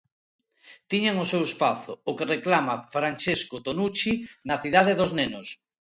Tiñan 0.91 1.15
o 1.23 1.29
seu 1.31 1.41
espazo, 1.49 1.93
o 2.09 2.11
que 2.17 2.29
reclama 2.35 2.75
Francesco 2.95 3.55
Tonucci 3.65 4.13
na 4.47 4.55
Cidade 4.63 4.93
dos 4.99 5.11
nenos. 5.19 5.47